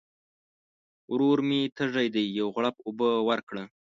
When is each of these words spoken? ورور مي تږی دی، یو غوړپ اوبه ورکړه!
ورور 1.11 1.37
مي 1.47 1.59
تږی 1.77 2.07
دی، 2.15 2.23
یو 2.39 2.47
غوړپ 2.55 2.75
اوبه 2.87 3.09
ورکړه! 3.29 3.63